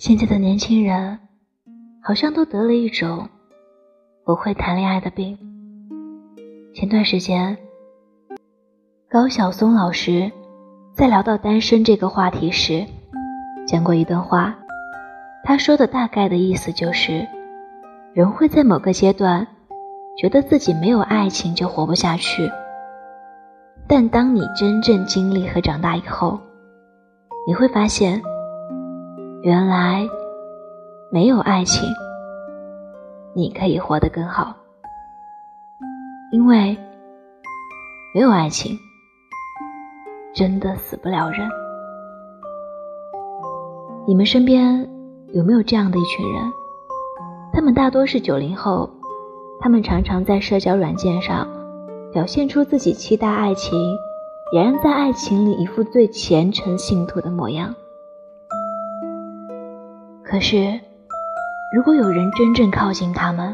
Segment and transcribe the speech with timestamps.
[0.00, 1.18] 现在的年轻人
[2.02, 3.28] 好像都得了一种
[4.24, 5.38] 不会谈恋爱的病。
[6.72, 7.58] 前段时间，
[9.10, 10.32] 高晓松老师
[10.94, 12.86] 在聊到单身这个话题时，
[13.66, 14.56] 讲过一段话。
[15.44, 17.28] 他说的大概的意思就是，
[18.14, 19.46] 人会在某个阶段
[20.16, 22.50] 觉得自己没有爱情就活不下去，
[23.86, 26.40] 但当你真正经历和长大以后，
[27.46, 28.22] 你会发现，
[29.42, 30.06] 原来
[31.10, 31.88] 没有爱情，
[33.32, 34.54] 你可以活得更好，
[36.30, 36.76] 因为
[38.14, 38.76] 没有爱情，
[40.34, 41.48] 真的死不了人。
[44.06, 44.86] 你们身边
[45.32, 46.52] 有没有这样的一群人？
[47.50, 48.90] 他们大多是九零后，
[49.58, 51.48] 他们常常在社交软件上
[52.12, 53.80] 表现出自己期待爱情。
[54.52, 57.74] 俨然在爱情里一副最虔诚信徒的模样。
[60.30, 60.78] 可是，
[61.74, 63.52] 如果有人真正靠近他们，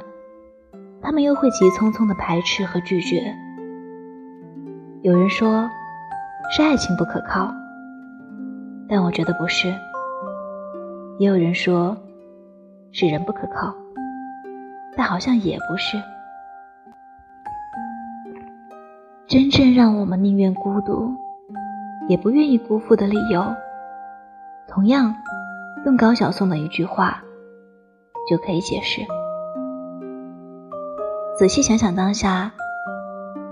[1.00, 3.34] 他们又会急匆匆的排斥和拒绝。
[5.00, 5.66] 有人说，
[6.54, 7.50] 是爱情不可靠，
[8.90, 9.74] 但我觉得不是。
[11.18, 11.96] 也有人说，
[12.92, 13.74] 是人不可靠，
[14.94, 15.96] 但好像也不是。
[19.26, 21.10] 真正让我们宁愿孤独，
[22.06, 23.42] 也不愿意辜负的理由，
[24.68, 25.16] 同样
[25.86, 27.22] 用高晓松的一句话
[28.28, 29.00] 就可以解释。
[31.38, 32.52] 仔细想想，当下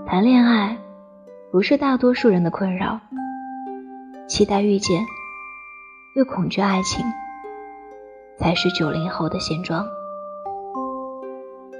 [0.05, 0.77] 谈恋爱
[1.49, 2.99] 不是大多数人的困扰，
[4.27, 5.01] 期待遇见
[6.17, 7.05] 又恐惧爱情，
[8.37, 9.87] 才是九零后的现状。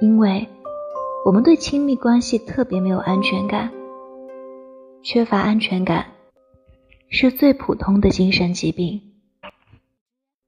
[0.00, 0.48] 因为
[1.26, 3.70] 我们对亲密关系特别没有安全感。
[5.02, 6.06] 缺乏安全感
[7.10, 9.05] 是最普通的精神疾病。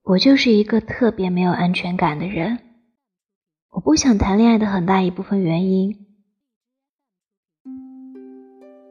[0.09, 2.57] 我就是一个特别没有安全感的人。
[3.69, 5.95] 我不想谈恋爱的很大一部分原因，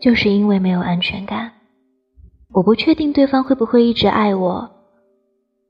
[0.01, 1.51] 就是因为没有安全感。
[2.53, 4.71] 我不确定对方会不会一直爱我。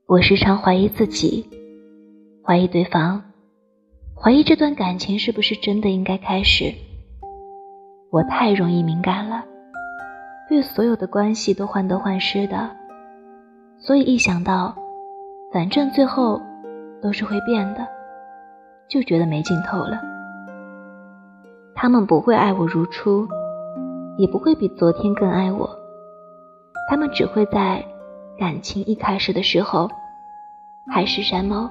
[0.05, 1.49] 我时常怀疑自己，
[2.45, 3.19] 怀疑对方，
[4.15, 6.71] 怀疑这段感情是不是真的应该开始。
[8.11, 9.43] 我太容易敏感了。
[10.47, 12.69] 对所有的关系都患得患失的，
[13.79, 14.77] 所以一想到，
[15.51, 16.39] 反正最后
[17.01, 17.87] 都是会变的，
[18.87, 19.99] 就觉得没尽头了。
[21.73, 23.27] 他们不会爱我如初，
[24.17, 25.67] 也不会比昨天更爱我，
[26.89, 27.83] 他们只会在
[28.37, 29.89] 感情一开始的时候
[30.87, 31.67] 海誓山盟，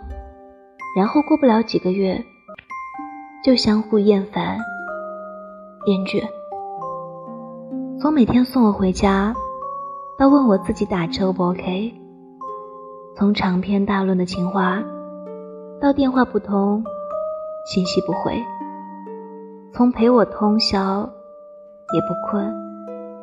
[0.96, 2.20] 然后过不了几个月，
[3.44, 4.58] 就相互厌烦、
[5.86, 6.26] 厌倦。
[8.00, 9.34] 从每天送我回家，
[10.18, 11.92] 到问我自己打车不 OK；
[13.18, 14.80] 从长篇大论的情话，
[15.80, 16.84] 到电话不通，
[17.66, 18.34] 信息不回；
[19.72, 21.00] 从陪我通宵
[21.92, 22.54] 也不困，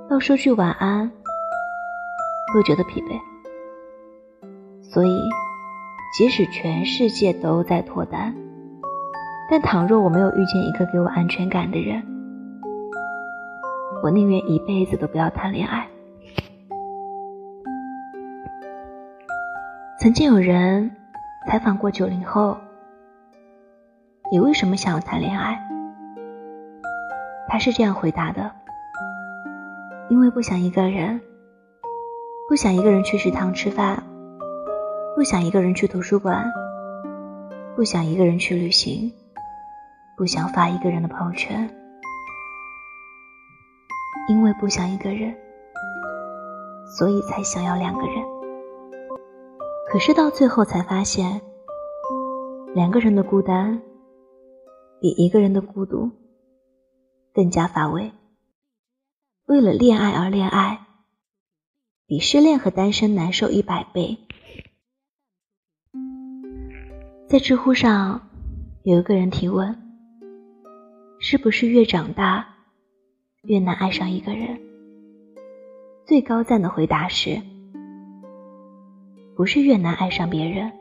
[0.09, 1.09] 到说句晚安
[2.53, 3.17] 都觉得疲惫。
[4.83, 5.17] 所以，
[6.17, 8.35] 即使全世界都在脱单，
[9.49, 12.03] 但倘若我没有遇见一个给我安全感的人，
[14.03, 15.87] 我宁愿一辈子都不要谈恋爱。
[20.05, 20.95] 曾经有人
[21.47, 22.55] 采访过九零后
[24.31, 25.59] ：“你为什么想要谈恋爱？”
[27.49, 28.51] 他是这样回答的
[30.11, 31.19] ：“因为不想一个人，
[32.47, 34.03] 不想一个人去食堂吃饭，
[35.15, 36.45] 不想一个人去图书馆，
[37.75, 39.11] 不想一个人去旅行，
[40.15, 41.67] 不想发一个人的朋友圈。”
[44.29, 45.35] 因为不想一个人，
[46.95, 48.34] 所以才想要两个人。
[49.95, 51.41] 可是到最后才发现，
[52.73, 53.81] 两个人的孤单
[54.99, 56.11] 比一个人的孤独
[57.33, 58.11] 更加乏味。
[59.45, 60.85] 为了恋爱而恋爱，
[62.07, 64.17] 比失恋和单身难受一百倍。
[67.29, 68.27] 在知乎上
[68.83, 69.81] 有一个人提问：
[71.21, 72.45] 是不是越长大？
[73.43, 74.59] 越难爱上一个人，
[76.05, 77.41] 最高赞的回答是：
[79.35, 80.71] 不是越难爱上别人，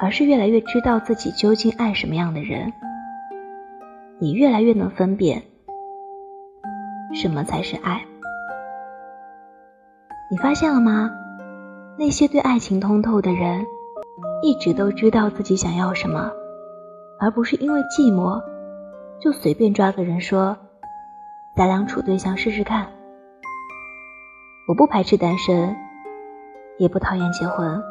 [0.00, 2.72] 而是越来越知道自己究竟爱什么样的人。
[4.18, 5.40] 你越来越能分辨
[7.14, 8.04] 什么才是爱。
[10.28, 11.10] 你发现了吗？
[11.96, 13.64] 那些对爱情通透的人，
[14.42, 16.32] 一直都知道自己想要什么，
[17.20, 18.42] 而不是因为寂寞
[19.20, 20.56] 就随便抓个人说。
[21.56, 22.88] 咱俩处对象试试看。
[24.68, 25.74] 我不排斥单身，
[26.78, 27.82] 也不讨厌结婚，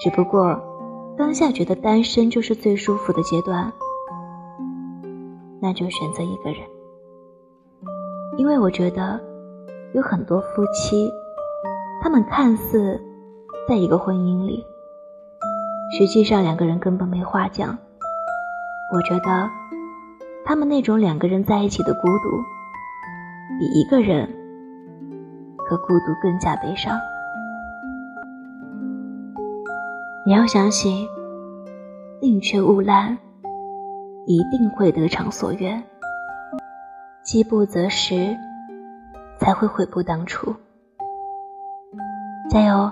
[0.00, 0.60] 只不过
[1.16, 3.72] 当下觉得单身就是最舒服的阶段，
[5.60, 6.60] 那就选择一个人。
[8.36, 9.20] 因为我觉得
[9.94, 11.12] 有很多夫妻，
[12.02, 13.00] 他们看似
[13.68, 14.66] 在一个婚姻里，
[15.96, 17.78] 实际上两个人根本没话讲。
[18.92, 19.48] 我觉得
[20.44, 22.42] 他们那种两个人在一起的孤独，
[23.60, 24.28] 比一个人
[25.58, 26.98] 和孤独更加悲伤。
[30.26, 31.08] 你要相信，
[32.20, 33.16] 宁缺毋滥，
[34.26, 35.82] 一定会得偿所愿。
[37.22, 38.36] 饥不择食，
[39.38, 40.54] 才会悔不当初。
[42.50, 42.90] 加油，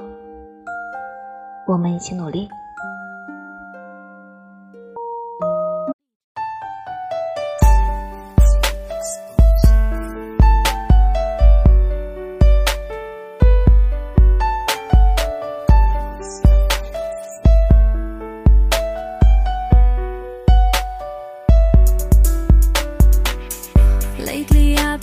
[1.66, 2.48] 我们一起努力。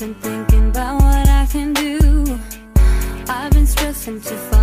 [0.06, 2.40] been thinking about what I can do.
[3.28, 4.55] I've been stressing to find.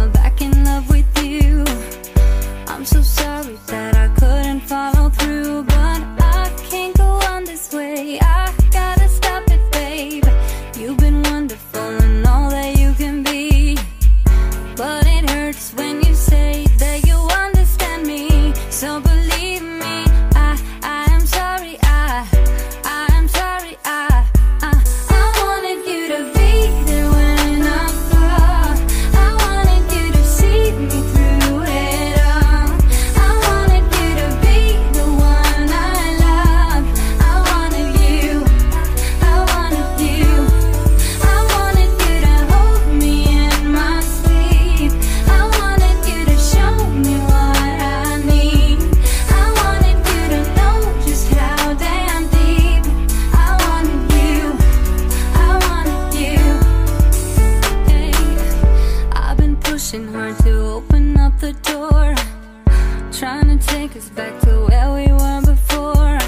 [63.67, 66.19] take us back to where we were before.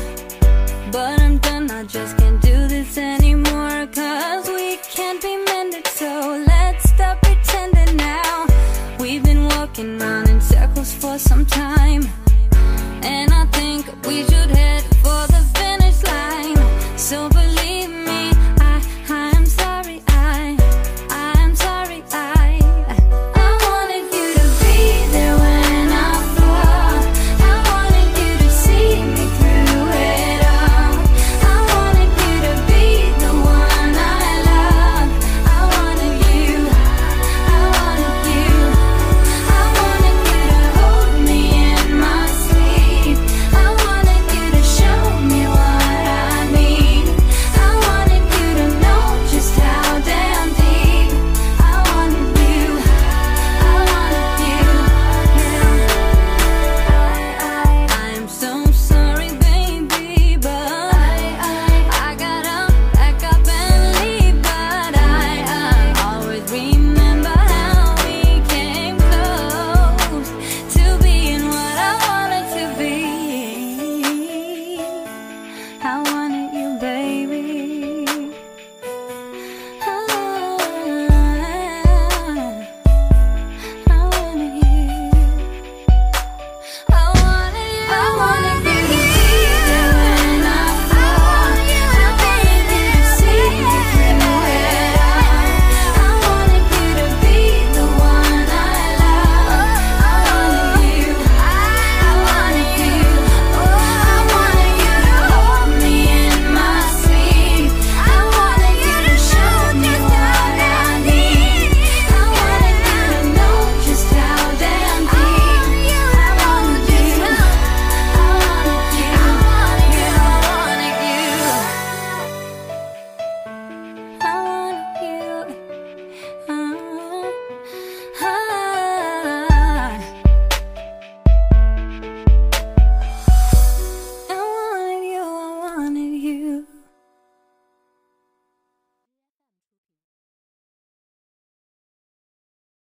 [0.91, 3.87] But I'm done, I just can't do this anymore.
[3.87, 8.47] Cause we can't be mended, so let's stop pretending now.
[8.99, 12.09] We've been walking round in circles for some time.
[13.03, 14.74] And I think we should head